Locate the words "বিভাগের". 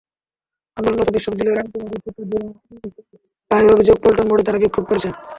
1.73-1.93